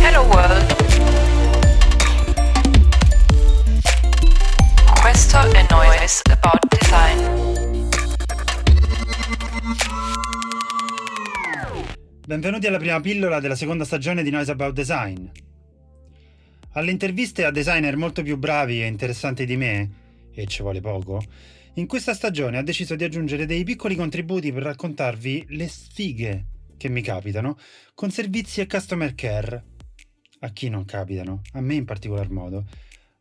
Hello 0.00 0.22
World. 0.26 0.76
Questo 5.00 5.50
è 5.50 5.66
Noise 5.68 6.22
About 6.30 6.66
Design. 6.68 7.18
Benvenuti 12.24 12.68
alla 12.68 12.78
prima 12.78 13.00
pillola 13.00 13.40
della 13.40 13.56
seconda 13.56 13.84
stagione 13.84 14.22
di 14.22 14.30
Noise 14.30 14.52
About 14.52 14.72
Design. 14.72 15.26
Alle 16.74 16.92
interviste 16.92 17.44
a 17.44 17.50
designer 17.50 17.96
molto 17.96 18.22
più 18.22 18.36
bravi 18.36 18.82
e 18.82 18.86
interessanti 18.86 19.44
di 19.44 19.56
me, 19.56 19.90
e 20.32 20.46
ci 20.46 20.62
vuole 20.62 20.80
poco, 20.80 21.20
in 21.74 21.88
questa 21.88 22.14
stagione 22.14 22.58
ho 22.58 22.62
deciso 22.62 22.94
di 22.94 23.02
aggiungere 23.02 23.46
dei 23.46 23.64
piccoli 23.64 23.96
contributi 23.96 24.52
per 24.52 24.62
raccontarvi 24.62 25.46
le 25.48 25.66
sfighe 25.66 26.44
che 26.76 26.88
mi 26.88 27.02
capitano 27.02 27.58
con 27.94 28.10
servizi 28.10 28.60
e 28.60 28.66
customer 28.66 29.14
care. 29.14 29.64
A 30.40 30.50
chi 30.50 30.68
non 30.68 30.84
capitano, 30.84 31.42
a 31.52 31.60
me 31.60 31.74
in 31.74 31.84
particolar 31.84 32.30
modo, 32.30 32.66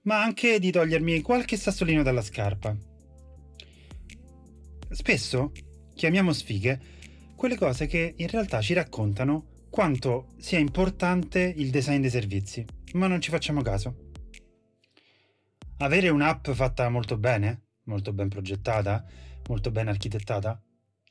ma 0.01 0.21
anche 0.21 0.59
di 0.59 0.71
togliermi 0.71 1.21
qualche 1.21 1.57
sassolino 1.57 2.03
dalla 2.03 2.21
scarpa. 2.21 2.75
Spesso 4.89 5.51
chiamiamo 5.93 6.33
sfighe 6.33 6.93
quelle 7.35 7.55
cose 7.55 7.87
che 7.87 8.13
in 8.17 8.27
realtà 8.27 8.61
ci 8.61 8.73
raccontano 8.73 9.47
quanto 9.69 10.27
sia 10.37 10.59
importante 10.59 11.53
il 11.55 11.69
design 11.69 12.01
dei 12.01 12.09
servizi, 12.09 12.65
ma 12.93 13.07
non 13.07 13.21
ci 13.21 13.29
facciamo 13.29 13.61
caso. 13.61 14.11
Avere 15.77 16.09
un'app 16.09 16.49
fatta 16.51 16.87
molto 16.89 17.17
bene 17.17 17.65
molto 17.85 18.13
ben 18.13 18.29
progettata, 18.29 19.03
molto 19.47 19.71
ben 19.71 19.87
architettata, 19.87 20.61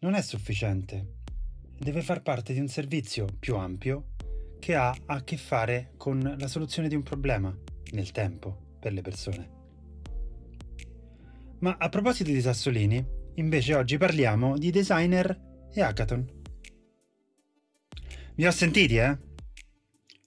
non 0.01 0.15
è 0.15 0.23
sufficiente. 0.23 1.24
Deve 1.79 2.03
far 2.03 2.23
parte 2.23 2.53
di 2.53 2.61
un 2.61 2.69
servizio 2.69 3.27
più 3.39 3.57
ampio 3.57 4.13
che 4.59 4.75
ha 4.75 4.95
a 5.07 5.23
che 5.25 5.37
fare 5.37 5.93
con 5.97 6.37
la 6.39 6.47
soluzione 6.47 6.89
di 6.89 6.95
un 6.95 7.03
problema 7.03 7.55
nel 7.93 8.11
tempo 8.13 8.77
per 8.81 8.93
le 8.93 9.03
persone. 9.03 9.51
Ma 11.59 11.77
a 11.79 11.89
proposito 11.89 12.31
di 12.31 12.41
sassolini, 12.41 13.05
invece 13.35 13.75
oggi 13.75 13.99
parliamo 13.99 14.57
di 14.57 14.71
designer 14.71 15.69
e 15.73 15.83
hackathon. 15.83 16.43
Vi 18.37 18.47
ho 18.47 18.51
sentiti, 18.51 18.97
eh? 18.97 19.19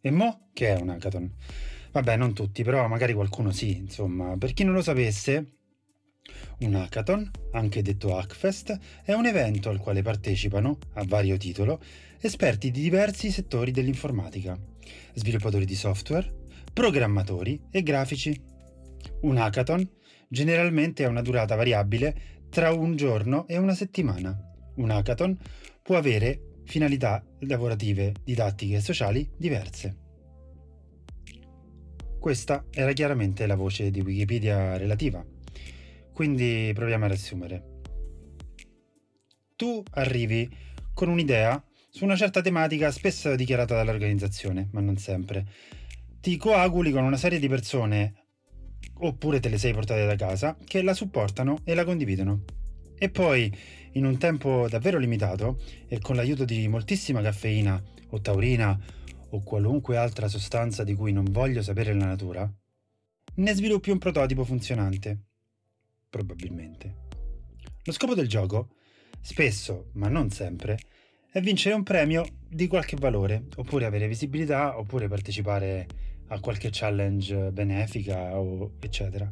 E 0.02 0.11
mo 0.11 0.50
che 0.54 0.76
è 0.76 0.80
un 0.80 0.89
hackathon? 0.89 1.34
Vabbè, 1.92 2.16
non 2.16 2.34
tutti, 2.34 2.64
però 2.64 2.88
magari 2.88 3.14
qualcuno 3.14 3.52
sì, 3.52 3.76
insomma. 3.78 4.38
Per 4.38 4.54
chi 4.54 4.64
non 4.64 4.73
lo 4.73 4.82
sapesse, 4.82 5.57
un 6.59 6.75
hackathon, 6.75 7.30
anche 7.52 7.81
detto 7.81 8.17
Hackfest, 8.17 8.78
è 9.03 9.14
un 9.14 9.25
evento 9.25 9.70
al 9.70 9.80
quale 9.80 10.02
partecipano, 10.02 10.78
a 10.94 11.03
vario 11.06 11.38
titolo, 11.38 11.80
esperti 12.20 12.72
di 12.72 12.81
diversi 12.81 13.31
settori 13.31 13.72
dell'informatica, 13.72 14.58
sviluppatori 15.14 15.66
di 15.66 15.75
software, 15.75 16.33
programmatori 16.73 17.61
e 17.72 17.83
grafici. 17.83 18.39
Un 19.22 19.38
hackathon 19.38 19.88
generalmente 20.28 21.05
ha 21.05 21.09
una 21.09 21.22
durata 21.22 21.55
variabile 21.55 22.16
tra 22.50 22.72
un 22.72 22.95
giorno 22.95 23.48
e 23.48 23.58
una 23.58 23.75
settimana. 23.75 24.36
Un 24.75 24.89
hackathon 24.89 25.38
può 25.81 25.98
avere 25.98 26.61
finalità 26.66 27.23
lavorative, 27.39 28.14
didattiche 28.23 28.75
e 28.75 28.81
sociali 28.81 29.30
diverse. 29.38 29.95
Questa 32.20 32.66
era 32.72 32.92
chiaramente 32.94 33.45
la 33.45 33.55
voce 33.55 33.89
di 33.89 34.02
Wikipedia 34.02 34.75
relativa. 34.75 35.23
Quindi 36.18 36.72
proviamo 36.73 37.06
a 37.06 37.10
riassumere. 37.10 37.82
Tu 39.56 39.84
arrivi 39.92 40.50
con 40.92 41.10
un'idea 41.10 41.64
su 41.92 42.06
una 42.06 42.16
certa 42.16 42.42
tematica 42.42 42.90
spesso 42.90 43.36
dichiarata 43.36 43.76
dall'organizzazione, 43.76 44.70
ma 44.72 44.82
non 44.82 44.98
sempre. 44.98 45.45
Ti 46.20 46.36
coaguli 46.38 46.92
con 46.92 47.04
una 47.04 47.18
serie 47.18 47.38
di 47.38 47.48
persone, 47.48 48.26
oppure 48.95 49.40
te 49.40 49.50
le 49.50 49.60
sei 49.60 49.73
portate 49.73 50.08
da 50.08 50.16
casa, 50.16 50.58
che 50.66 50.82
la 50.82 50.95
supportano 50.95 51.60
e 51.64 51.76
la 51.76 51.86
condividono. 51.86 52.45
E 52.98 53.10
poi, 53.10 53.55
in 53.92 54.04
un 54.04 54.17
tempo 54.17 54.67
davvero 54.67 54.98
limitato 54.98 55.61
e 55.88 55.99
con 55.99 56.16
l'aiuto 56.16 56.45
di 56.45 56.67
moltissima 56.67 57.22
caffeina 57.22 57.80
o 58.10 58.20
taurina 58.22 58.76
o 59.30 59.44
qualunque 59.44 59.98
altra 59.98 60.28
sostanza 60.28 60.84
di 60.84 60.95
cui 60.95 61.11
non 61.11 61.26
voglio 61.30 61.61
sapere 61.61 61.94
la 61.94 62.05
natura, 62.05 62.52
ne 63.36 63.54
sviluppi 63.54 63.92
un 63.92 63.99
prototipo 63.99 64.44
funzionante 64.44 65.27
probabilmente. 66.10 67.06
Lo 67.84 67.92
scopo 67.92 68.16
del 68.16 68.28
gioco, 68.28 68.70
spesso, 69.22 69.90
ma 69.94 70.08
non 70.08 70.30
sempre, 70.30 70.78
è 71.32 71.40
vincere 71.42 71.76
un 71.76 71.84
premio 71.84 72.26
di 72.48 72.68
qualche 72.68 72.98
valore, 72.98 73.45
oppure 73.56 73.86
avere 73.86 74.08
visibilità, 74.08 74.78
oppure 74.78 75.08
partecipare 75.08 75.88
a 76.30 76.40
qualche 76.40 76.70
challenge 76.72 77.52
benefica 77.52 78.38
o 78.38 78.73
eccetera. 78.80 79.32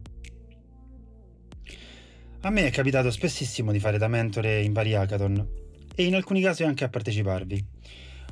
A 2.41 2.49
me 2.49 2.67
è 2.67 2.71
capitato 2.71 3.09
spessissimo 3.09 3.71
di 3.71 3.79
fare 3.79 3.97
da 3.97 4.07
mentore 4.07 4.61
in 4.61 4.71
vari 4.71 4.93
hackathon 4.93 5.63
e 5.95 6.05
in 6.05 6.13
alcuni 6.13 6.41
casi 6.41 6.63
anche 6.63 6.83
a 6.83 6.89
parteciparvi, 6.89 7.65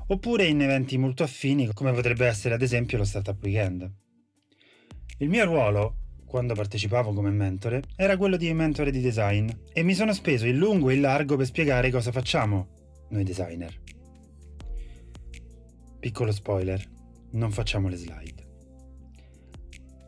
oppure 0.08 0.46
in 0.46 0.62
eventi 0.62 0.98
molto 0.98 1.24
affini 1.24 1.74
come 1.74 1.92
potrebbe 1.94 2.28
essere 2.28 2.54
ad 2.54 2.62
esempio 2.62 3.00
lo 3.00 3.06
Startup 3.06 3.42
Weekend. 3.42 3.92
Il 5.18 5.30
mio 5.30 5.46
ruolo 5.46 6.03
quando 6.34 6.56
partecipavo 6.56 7.14
come 7.14 7.30
mentore, 7.30 7.84
era 7.96 8.18
quello 8.18 8.38
di 8.38 8.52
mentore 8.54 8.90
di 8.90 9.02
design 9.02 9.48
e 9.72 9.84
mi 9.84 9.94
sono 9.94 10.14
speso 10.14 10.48
in 10.48 10.58
lungo 10.58 10.90
e 10.90 10.96
in 10.96 11.02
largo 11.02 11.36
per 11.36 11.46
spiegare 11.46 11.92
cosa 11.92 12.12
facciamo 12.12 12.70
noi 13.10 13.24
designer. 13.24 13.80
Piccolo 16.00 16.32
spoiler, 16.32 16.84
non 17.34 17.52
facciamo 17.52 17.88
le 17.88 17.98
slide. 17.98 18.48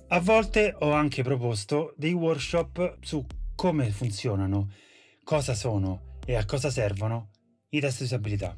A 0.08 0.20
volte 0.20 0.76
ho 0.80 0.94
anche 0.94 1.22
proposto 1.22 1.94
dei 1.96 2.14
workshop 2.14 2.98
su 3.02 3.24
come 3.54 3.92
funzionano, 3.92 4.72
cosa 5.24 5.54
sono 5.54 6.18
e 6.26 6.34
a 6.34 6.46
cosa 6.46 6.72
servono 6.72 7.30
i 7.70 7.80
test 7.80 8.00
di 8.00 8.06
usabilità. 8.06 8.58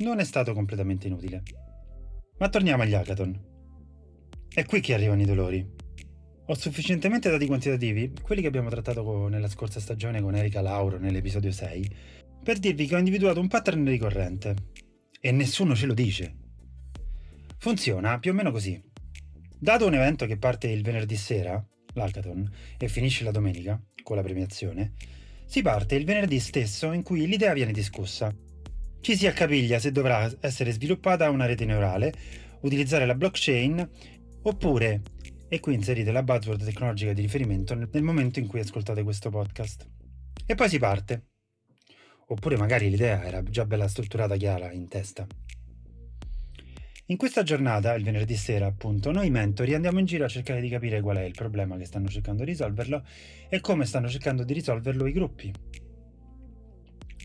Non 0.00 0.18
è 0.18 0.24
stato 0.24 0.52
completamente 0.52 1.06
inutile. 1.06 1.42
Ma 2.36 2.50
torniamo 2.50 2.82
agli 2.82 2.92
hackathon. 2.92 3.54
È 4.52 4.66
qui 4.66 4.80
che 4.80 4.92
arrivano 4.92 5.22
i 5.22 5.24
dolori. 5.24 5.75
Ho 6.48 6.54
sufficientemente 6.54 7.28
dati 7.28 7.44
quantitativi, 7.46 8.12
quelli 8.22 8.40
che 8.40 8.46
abbiamo 8.46 8.70
trattato 8.70 9.26
nella 9.26 9.48
scorsa 9.48 9.80
stagione 9.80 10.20
con 10.20 10.36
Erika 10.36 10.60
Lauro 10.60 10.96
nell'episodio 10.96 11.50
6, 11.50 11.90
per 12.44 12.60
dirvi 12.60 12.86
che 12.86 12.94
ho 12.94 12.98
individuato 12.98 13.40
un 13.40 13.48
pattern 13.48 13.84
ricorrente. 13.84 14.54
E 15.20 15.32
nessuno 15.32 15.74
ce 15.74 15.86
lo 15.86 15.94
dice. 15.94 16.36
Funziona 17.58 18.20
più 18.20 18.30
o 18.30 18.34
meno 18.34 18.52
così. 18.52 18.80
Dato 19.58 19.86
un 19.86 19.94
evento 19.94 20.24
che 20.26 20.36
parte 20.36 20.68
il 20.68 20.84
venerdì 20.84 21.16
sera, 21.16 21.60
l'hackathon, 21.94 22.48
e 22.78 22.86
finisce 22.86 23.24
la 23.24 23.32
domenica, 23.32 23.82
con 24.04 24.14
la 24.14 24.22
premiazione, 24.22 24.92
si 25.46 25.62
parte 25.62 25.96
il 25.96 26.04
venerdì 26.04 26.38
stesso 26.38 26.92
in 26.92 27.02
cui 27.02 27.26
l'idea 27.26 27.54
viene 27.54 27.72
discussa. 27.72 28.32
Ci 29.00 29.16
si 29.16 29.26
accapiglia 29.26 29.80
se 29.80 29.90
dovrà 29.90 30.32
essere 30.38 30.70
sviluppata 30.70 31.28
una 31.28 31.46
rete 31.46 31.64
neurale, 31.64 32.12
utilizzare 32.60 33.04
la 33.04 33.16
blockchain, 33.16 33.90
oppure 34.42 35.02
e 35.48 35.60
qui 35.60 35.74
inserite 35.74 36.10
la 36.12 36.22
buzzword 36.22 36.64
tecnologica 36.64 37.12
di 37.12 37.22
riferimento 37.22 37.74
nel 37.74 38.02
momento 38.02 38.38
in 38.38 38.46
cui 38.46 38.60
ascoltate 38.60 39.02
questo 39.02 39.30
podcast. 39.30 39.88
E 40.44 40.54
poi 40.54 40.68
si 40.68 40.78
parte. 40.78 41.26
Oppure 42.28 42.56
magari 42.56 42.90
l'idea 42.90 43.24
era 43.24 43.42
già 43.42 43.64
bella 43.64 43.86
strutturata, 43.86 44.36
chiara, 44.36 44.72
in 44.72 44.88
testa. 44.88 45.26
In 47.08 47.16
questa 47.16 47.44
giornata, 47.44 47.94
il 47.94 48.02
venerdì 48.02 48.34
sera 48.34 48.66
appunto, 48.66 49.12
noi 49.12 49.30
mentori 49.30 49.74
andiamo 49.74 50.00
in 50.00 50.06
giro 50.06 50.24
a 50.24 50.28
cercare 50.28 50.60
di 50.60 50.68
capire 50.68 51.00
qual 51.00 51.18
è 51.18 51.22
il 51.22 51.34
problema 51.34 51.76
che 51.76 51.84
stanno 51.84 52.08
cercando 52.08 52.42
di 52.42 52.50
risolverlo 52.50 53.04
e 53.48 53.60
come 53.60 53.86
stanno 53.86 54.08
cercando 54.08 54.42
di 54.42 54.52
risolverlo 54.52 55.06
i 55.06 55.12
gruppi. 55.12 55.52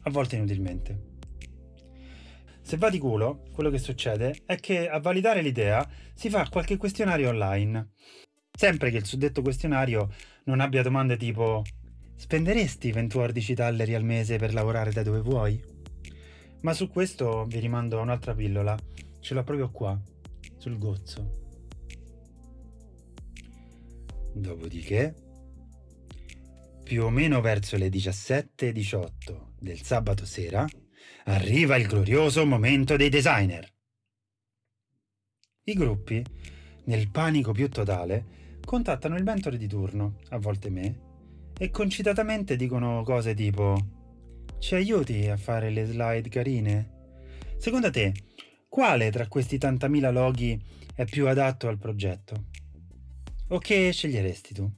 A 0.04 0.10
volte 0.12 0.36
inutilmente. 0.36 1.11
Se 2.72 2.78
va 2.78 2.90
di 2.90 3.00
culo, 3.00 3.44
quello 3.52 3.70
che 3.70 3.80
succede 3.80 4.44
è 4.46 4.56
che 4.56 4.88
a 4.88 4.98
validare 5.02 5.42
l'idea 5.42 5.86
si 6.14 6.30
fa 6.30 6.48
qualche 6.50 6.78
questionario 6.78 7.28
online. 7.28 7.90
Sempre 8.50 8.92
che 8.92 8.96
il 8.96 9.04
suddetto 9.04 9.42
questionario 9.42 10.10
non 10.46 10.62
abbia 10.62 10.82
domande 10.82 11.18
tipo 11.18 11.64
spenderesti 12.16 12.94
20 12.94 13.56
talleri 13.56 13.94
al 13.94 14.06
mese 14.06 14.38
per 14.38 14.54
lavorare 14.54 14.94
da 14.94 15.04
dove 15.04 15.20
vuoi? 15.20 15.62
Ma 16.62 16.72
su 16.72 16.88
questo 16.88 17.44
vi 17.44 17.60
rimando 17.60 18.00
a 18.00 18.04
un'altra 18.04 18.34
pillola, 18.34 18.78
ce 19.20 19.34
l'ho 19.34 19.44
proprio 19.44 19.70
qua, 19.70 20.02
sul 20.56 20.78
gozzo. 20.78 21.40
Dopodiché, 24.34 25.14
più 26.84 27.04
o 27.04 27.10
meno 27.10 27.42
verso 27.42 27.76
le 27.76 27.90
17.18 27.90 29.10
del 29.60 29.82
sabato 29.82 30.24
sera, 30.26 30.66
arriva 31.26 31.76
il 31.78 31.88
glorioso 31.88 32.46
momento 32.46 32.96
dei 32.96 33.10
designer. 33.10 33.72
I 35.64 35.74
gruppi, 35.74 36.24
nel 36.86 37.10
panico 37.10 37.52
più 37.52 37.70
totale, 37.70 38.60
contattano 38.66 39.16
il 39.16 39.24
mentore 39.24 39.58
di 39.58 39.68
turno, 39.68 40.18
a 40.30 40.38
volte 40.38 40.70
me, 40.70 41.00
e 41.58 41.70
concitatamente 41.70 42.56
dicono 42.56 43.04
cose 43.04 43.34
tipo 43.34 44.00
ci 44.62 44.76
aiuti 44.76 45.28
a 45.28 45.38
fare 45.38 45.70
le 45.70 45.86
slide 45.86 46.30
carine? 46.30 46.90
Secondo 47.58 47.90
te, 47.90 48.14
quale 48.70 49.10
tra 49.12 49.28
questi 49.28 49.58
80.000 49.58 50.12
loghi 50.12 50.60
è 50.96 51.06
più 51.06 51.28
adatto 51.28 51.68
al 51.68 51.78
progetto? 51.78 52.46
O 53.50 53.58
che 53.58 53.92
sceglieresti 53.92 54.54
tu? 54.54 54.72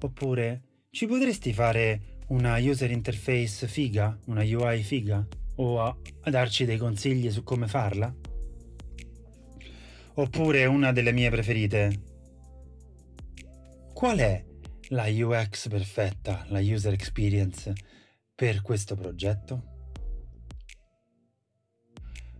Oppure 0.00 0.62
ci 0.90 1.06
potresti 1.06 1.52
fare 1.52 2.17
una 2.28 2.58
user 2.58 2.90
interface 2.90 3.66
figa, 3.66 4.18
una 4.26 4.42
UI 4.42 4.82
figa? 4.82 5.26
O 5.56 5.80
a, 5.80 5.96
a 6.22 6.30
darci 6.30 6.64
dei 6.64 6.76
consigli 6.76 7.30
su 7.30 7.42
come 7.42 7.66
farla? 7.66 8.14
Oppure 10.14 10.66
una 10.66 10.92
delle 10.92 11.12
mie 11.12 11.30
preferite. 11.30 12.02
Qual 13.94 14.18
è 14.18 14.44
la 14.90 15.06
UX 15.08 15.68
perfetta, 15.68 16.44
la 16.48 16.60
user 16.60 16.92
experience 16.92 17.72
per 18.34 18.62
questo 18.62 18.94
progetto? 18.94 19.76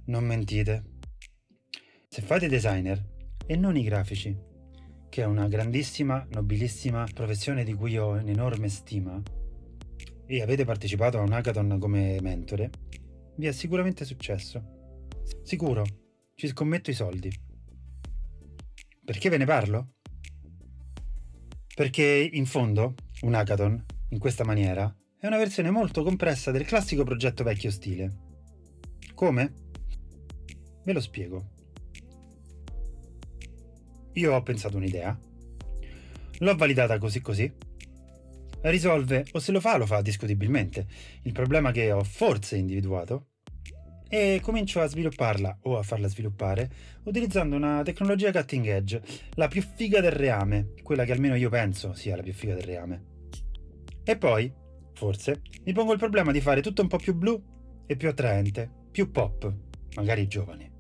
Non 0.07 0.25
mentite. 0.25 0.85
Se 2.09 2.23
fate 2.23 2.49
designer 2.49 3.05
e 3.47 3.57
non 3.57 3.77
i 3.77 3.83
grafici, 3.83 4.37
che 5.09 5.23
è 5.23 5.27
una 5.27 5.49
grandissima, 5.49 6.27
nobilissima 6.31 7.07
professione 7.13 7.65
di 7.65 7.75
cui 7.75 7.97
ho 7.97 8.11
un'enorme 8.11 8.69
stima, 8.69 9.21
e 10.31 10.43
avete 10.43 10.67
partecipato 10.67 11.19
a 11.19 11.23
un 11.23 11.33
hackathon 11.33 11.79
come 11.81 12.21
mentore, 12.21 12.71
vi 13.37 13.47
è 13.47 13.53
sicuramente 13.53 14.05
successo. 14.05 14.63
Sicuro, 15.43 15.85
ci 16.35 16.47
scommetto 16.49 16.91
i 16.91 16.95
soldi. 16.95 17.33
Perché 19.03 19.31
ve 19.31 19.39
ne 19.39 19.47
parlo? 19.47 19.95
Perché 21.75 22.29
in 22.31 22.45
fondo 22.45 22.95
un 23.23 23.35
hackathon, 23.35 23.85
in 24.11 24.19
questa 24.19 24.45
maniera, 24.45 24.95
è 25.19 25.27
una 25.27 25.39
versione 25.39 25.71
molto 25.71 26.03
compressa 26.03 26.51
del 26.51 26.67
classico 26.67 27.05
progetto 27.05 27.43
vecchio 27.43 27.71
stile. 27.71 28.17
Come? 29.15 29.55
Ve 30.85 30.93
lo 30.93 31.01
spiego. 31.01 31.53
Io 34.13 34.35
ho 34.35 34.43
pensato 34.43 34.77
un'idea, 34.77 35.19
l'ho 36.41 36.57
validata 36.57 36.99
così 36.99 37.21
così, 37.21 37.51
risolve 38.63 39.27
o 39.33 39.39
se 39.39 39.53
lo 39.53 39.61
fa 39.61 39.77
lo 39.77 39.87
fa 39.87 40.03
discutibilmente 40.03 40.87
il 41.23 41.33
problema 41.33 41.71
che 41.73 41.93
ho 41.93 42.03
forse 42.03 42.57
individuato 42.57 43.29
e 44.09 44.41
comincio 44.43 44.81
a 44.81 44.87
svilupparla 44.87 45.59
o 45.63 45.79
a 45.79 45.83
farla 45.83 46.09
sviluppare 46.09 46.71
utilizzando 47.05 47.57
una 47.57 47.83
tecnologia 47.83 48.33
cutting 48.33 48.67
edge, 48.67 49.03
la 49.35 49.49
più 49.49 49.63
figa 49.63 50.01
del 50.01 50.13
reame, 50.13 50.73
quella 50.83 51.05
che 51.05 51.13
almeno 51.13 51.35
io 51.35 51.51
penso 51.51 51.95
sia 51.95 52.17
la 52.17 52.23
più 52.23 52.33
figa 52.33 52.55
del 52.55 52.65
reame. 52.65 53.05
E 54.05 54.17
poi, 54.17 54.51
forse, 54.95 55.43
mi 55.65 55.73
pongo 55.73 55.93
il 55.93 55.99
problema 55.99 56.33
di 56.33 56.41
fare 56.41 56.63
tutto 56.63 56.81
un 56.81 56.89
po' 56.89 56.97
più 56.97 57.15
blu 57.15 57.43
e 57.87 57.97
più 57.97 58.09
attraente, 58.09 58.71
più 58.91 59.11
pop, 59.11 59.53
magari 59.95 60.27
giovane. 60.27 60.77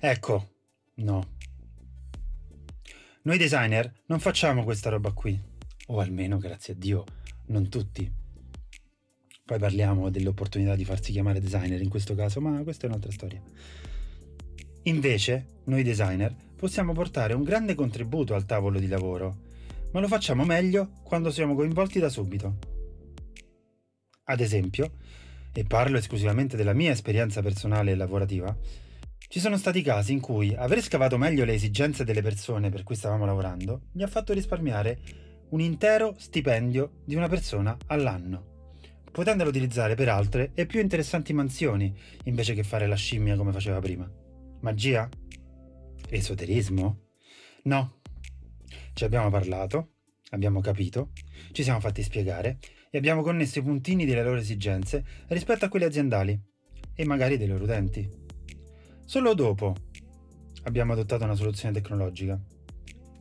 Ecco, 0.00 0.48
no. 0.96 1.36
Noi 3.22 3.36
designer 3.36 3.92
non 4.06 4.20
facciamo 4.20 4.62
questa 4.62 4.90
roba 4.90 5.10
qui, 5.12 5.38
o 5.88 6.00
almeno, 6.00 6.38
grazie 6.38 6.74
a 6.74 6.76
Dio, 6.76 7.04
non 7.46 7.68
tutti. 7.68 8.10
Poi 9.44 9.58
parliamo 9.58 10.10
dell'opportunità 10.10 10.76
di 10.76 10.84
farsi 10.84 11.12
chiamare 11.12 11.40
designer 11.40 11.80
in 11.80 11.88
questo 11.88 12.14
caso, 12.14 12.40
ma 12.40 12.62
questa 12.62 12.86
è 12.86 12.88
un'altra 12.88 13.12
storia. 13.12 13.42
Invece, 14.82 15.46
noi 15.64 15.82
designer 15.82 16.34
possiamo 16.56 16.92
portare 16.92 17.34
un 17.34 17.42
grande 17.42 17.74
contributo 17.74 18.34
al 18.34 18.44
tavolo 18.44 18.78
di 18.78 18.86
lavoro, 18.86 19.46
ma 19.92 20.00
lo 20.00 20.08
facciamo 20.08 20.44
meglio 20.44 20.90
quando 21.02 21.30
siamo 21.30 21.54
coinvolti 21.54 21.98
da 21.98 22.08
subito. 22.08 22.58
Ad 24.24 24.40
esempio, 24.40 24.92
e 25.52 25.64
parlo 25.64 25.96
esclusivamente 25.96 26.56
della 26.56 26.74
mia 26.74 26.92
esperienza 26.92 27.40
personale 27.42 27.92
e 27.92 27.94
lavorativa, 27.96 28.54
ci 29.28 29.40
sono 29.40 29.56
stati 29.56 29.82
casi 29.82 30.12
in 30.12 30.20
cui 30.20 30.54
aver 30.54 30.82
scavato 30.82 31.18
meglio 31.18 31.44
le 31.44 31.54
esigenze 31.54 32.04
delle 32.04 32.22
persone 32.22 32.70
per 32.70 32.82
cui 32.82 32.94
stavamo 32.94 33.26
lavorando 33.26 33.82
mi 33.92 34.02
ha 34.02 34.06
fatto 34.06 34.32
risparmiare 34.32 34.98
un 35.50 35.60
intero 35.60 36.14
stipendio 36.18 37.00
di 37.04 37.14
una 37.14 37.28
persona 37.28 37.76
all'anno, 37.86 38.72
potendolo 39.10 39.48
utilizzare 39.48 39.94
per 39.94 40.08
altre 40.08 40.50
e 40.54 40.66
più 40.66 40.80
interessanti 40.80 41.32
mansioni 41.32 41.96
invece 42.24 42.54
che 42.54 42.62
fare 42.62 42.86
la 42.86 42.96
scimmia 42.96 43.36
come 43.36 43.52
faceva 43.52 43.80
prima. 43.80 44.10
Magia? 44.60 45.08
Esoterismo? 46.10 47.06
No. 47.64 48.00
Ci 48.92 49.04
abbiamo 49.04 49.30
parlato, 49.30 49.92
abbiamo 50.30 50.60
capito, 50.60 51.12
ci 51.52 51.62
siamo 51.62 51.80
fatti 51.80 52.02
spiegare 52.02 52.58
e 52.90 52.98
abbiamo 52.98 53.22
connesso 53.22 53.60
i 53.60 53.62
puntini 53.62 54.04
delle 54.04 54.22
loro 54.22 54.38
esigenze 54.38 55.04
rispetto 55.28 55.64
a 55.64 55.68
quelle 55.68 55.86
aziendali 55.86 56.38
e 56.94 57.04
magari 57.04 57.36
dei 57.36 57.46
loro 57.46 57.64
utenti. 57.64 58.08
Solo 59.04 59.34
dopo 59.34 59.74
abbiamo 60.64 60.92
adottato 60.92 61.24
una 61.24 61.34
soluzione 61.34 61.72
tecnologica, 61.74 62.38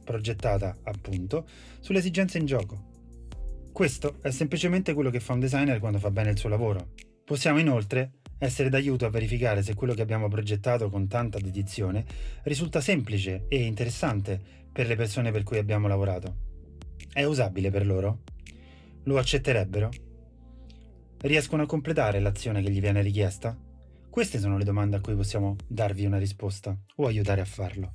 progettata 0.08 0.78
appunto 0.84 1.46
sulle 1.82 2.00
esigenze 2.00 2.38
in 2.38 2.46
gioco. 2.46 2.96
Questo 3.74 4.20
è 4.22 4.32
semplicemente 4.32 4.94
quello 4.94 5.10
che 5.10 5.20
fa 5.20 5.34
un 5.34 5.42
designer 5.42 5.80
quando 5.80 6.00
fa 6.00 6.10
bene 6.10 6.32
il 6.32 6.38
suo 6.38 6.48
lavoro. 6.48 6.94
Possiamo 7.26 7.60
inoltre 7.60 8.14
essere 8.40 8.70
d'aiuto 8.70 9.06
a 9.06 9.10
verificare 9.10 9.62
se 9.62 9.74
quello 9.74 9.94
che 9.94 10.02
abbiamo 10.02 10.30
progettato 10.30 10.90
con 10.90 11.08
tanta 11.08 11.40
dedizione 11.40 12.06
risulta 12.44 12.80
semplice 12.80 13.46
e 13.50 13.64
interessante 13.64 14.40
per 14.72 14.88
le 14.88 14.96
persone 14.96 15.32
per 15.32 15.44
cui 15.44 15.58
abbiamo 15.58 15.88
lavorato. 15.88 16.46
È 17.12 17.24
usabile 17.24 17.70
per 17.70 17.86
loro? 17.86 18.24
Lo 19.04 19.18
accetterebbero? 19.18 19.90
Riescono 21.20 21.64
a 21.64 21.68
completare 21.68 22.20
l'azione 22.20 22.62
che 22.62 22.72
gli 22.72 22.80
viene 22.80 23.02
richiesta? 23.02 23.58
Queste 24.10 24.40
sono 24.40 24.58
le 24.58 24.64
domande 24.64 24.96
a 24.96 25.02
cui 25.02 25.16
possiamo 25.16 25.58
darvi 25.68 26.06
una 26.06 26.18
risposta 26.18 26.76
o 26.96 27.06
aiutare 27.06 27.42
a 27.42 27.46
farlo. 27.46 27.92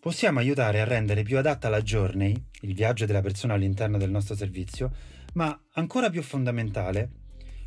Possiamo 0.00 0.38
aiutare 0.38 0.80
a 0.80 0.84
rendere 0.84 1.24
più 1.24 1.38
adatta 1.38 1.68
la 1.68 1.82
journey, 1.82 2.32
il 2.60 2.72
viaggio 2.72 3.04
della 3.04 3.20
persona 3.20 3.54
all'interno 3.54 3.98
del 3.98 4.10
nostro 4.10 4.36
servizio, 4.36 4.92
ma 5.34 5.60
ancora 5.72 6.08
più 6.08 6.22
fondamentale, 6.22 7.10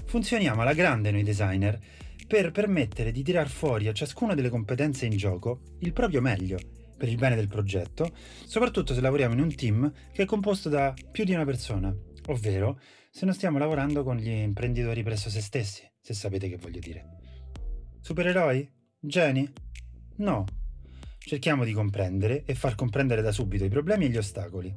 funzioniamo 0.06 0.62
alla 0.62 0.74
grande 0.74 1.12
noi 1.12 1.24
designer 1.24 1.78
per 2.28 2.51
permettere 2.51 3.12
di 3.12 3.22
tirar 3.22 3.50
fuori 3.50 3.89
a 3.89 3.94
ciascuna 3.94 4.33
delle 4.33 4.48
competenze 4.48 5.06
in 5.06 5.18
gioco 5.18 5.60
il 5.80 5.92
proprio 5.92 6.22
meglio 6.22 6.57
per 6.98 7.10
il 7.10 7.18
bene 7.18 7.36
del 7.36 7.50
progetto, 7.50 8.16
soprattutto 8.45 8.94
se 8.94 9.01
lavoriamo 9.01 9.33
in 9.33 9.42
un 9.42 9.54
team 9.54 9.92
che 10.13 10.24
è 10.24 10.25
composto 10.25 10.69
da 10.69 10.94
più 11.12 11.25
di 11.25 11.33
una 11.33 11.44
persona, 11.44 11.94
ovvero 12.28 12.80
se 13.10 13.25
non 13.25 13.33
stiamo 13.33 13.57
lavorando 13.57 14.04
con 14.04 14.16
gli 14.16 14.30
imprenditori 14.30 15.04
presso 15.04 15.30
se 15.30 15.42
stessi, 15.42 15.83
se 16.00 16.13
sapete 16.13 16.48
che 16.48 16.56
voglio 16.56 16.80
dire. 16.80 17.06
Supereroi? 18.00 18.71
Geni? 19.00 19.52
No. 20.18 20.45
Cerchiamo 21.23 21.63
di 21.63 21.71
comprendere 21.71 22.44
e 22.45 22.56
far 22.56 22.73
comprendere 22.73 23.21
da 23.21 23.31
subito 23.31 23.63
i 23.63 23.69
problemi 23.69 24.06
e 24.06 24.09
gli 24.09 24.18
ostacoli, 24.18 24.73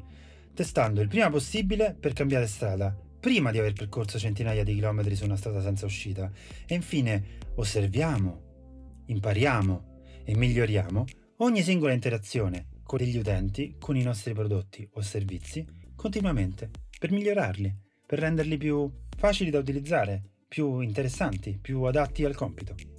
testando 0.53 1.01
il 1.01 1.09
prima 1.09 1.31
possibile 1.31 1.97
per 1.99 2.13
cambiare 2.13 2.47
strada, 2.47 2.95
prima 3.19 3.51
di 3.51 3.59
aver 3.59 3.73
percorso 3.73 4.19
centinaia 4.19 4.63
di 4.63 4.75
chilometri 4.75 5.17
su 5.17 5.25
una 5.25 5.37
strada 5.37 5.63
senza 5.63 5.87
uscita. 5.87 6.31
E 6.67 6.75
infine 6.75 7.39
osserviamo, 7.55 9.05
impariamo 9.07 10.01
e 10.23 10.37
miglioriamo 10.37 11.05
ogni 11.39 11.63
singola 11.63 11.95
interazione 11.95 12.67
con 12.83 12.99
gli 12.99 13.17
utenti, 13.17 13.77
con 13.79 13.97
i 13.97 14.03
nostri 14.03 14.35
prodotti 14.35 14.87
o 14.93 15.01
servizi, 15.01 15.67
continuamente, 15.97 16.71
per 16.99 17.11
migliorarli, 17.11 17.75
per 18.07 18.19
renderli 18.19 18.59
più 18.59 18.89
facili 19.17 19.49
da 19.49 19.59
utilizzare, 19.59 20.23
più 20.47 20.81
interessanti, 20.81 21.59
più 21.61 21.83
adatti 21.83 22.25
al 22.27 22.35
compito. 22.35 22.94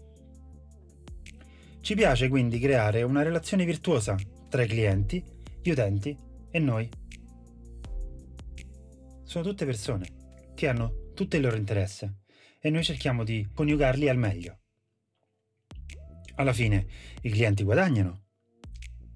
Ci 1.86 1.94
piace 1.94 2.30
quindi 2.30 2.58
creare 2.58 3.04
una 3.04 3.22
relazione 3.22 3.64
virtuosa 3.64 4.16
tra 4.50 4.64
i 4.64 4.68
clienti, 4.68 5.24
gli 5.62 5.70
utenti 5.70 6.18
e 6.50 6.58
noi. 6.58 6.90
Sono 9.24 9.44
tutte 9.44 9.66
persone 9.66 10.08
che 10.56 10.68
hanno 10.68 11.12
tutto 11.14 11.36
il 11.36 11.44
loro 11.44 11.56
interesse 11.56 12.22
e 12.60 12.72
noi 12.72 12.84
cerchiamo 12.84 13.24
di 13.24 13.48
coniugarli 13.54 14.10
al 14.10 14.18
meglio. 14.18 14.62
Alla 16.38 16.54
fine 16.54 16.88
i 17.22 17.30
clienti 17.30 17.62
guadagnano, 17.62 18.24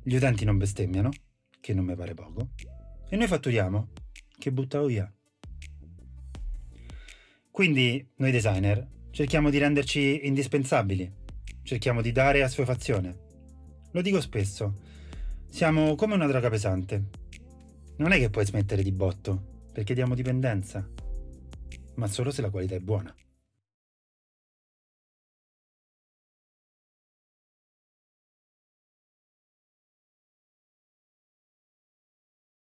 gli 0.04 0.14
utenti 0.14 0.46
non 0.46 0.60
bestemmiano, 0.60 1.10
che 1.60 1.74
non 1.74 1.86
mi 1.86 1.96
pare 1.96 2.14
poco, 2.14 2.50
e 3.10 3.16
noi 3.16 3.26
fatturiamo, 3.26 3.88
che 4.38 4.52
buttavo 4.52 4.86
via. 4.86 5.12
Quindi 7.50 8.08
noi 8.18 8.30
designer 8.30 8.88
cerchiamo 9.10 9.50
di 9.50 9.58
renderci 9.58 10.28
indispensabili 10.28 11.18
cerchiamo 11.64 12.02
di 12.02 12.12
dare 12.12 12.44
assuefazione. 12.44 13.18
Lo 13.92 14.02
dico 14.02 14.22
spesso, 14.22 14.74
siamo 15.50 15.96
come 15.96 16.14
una 16.14 16.28
droga 16.28 16.50
pesante. 16.50 17.04
Non 17.98 18.12
è 18.12 18.18
che 18.18 18.30
puoi 18.30 18.46
smettere 18.46 18.84
di 18.84 18.92
botto, 18.92 19.68
perché 19.74 19.94
diamo 19.94 20.16
dipendenza, 20.16 20.88
ma 21.96 22.08
solo 22.08 22.32
se 22.32 22.42
la 22.42 22.50
qualità 22.50 22.76
è 22.76 22.80
buona. 22.80 23.14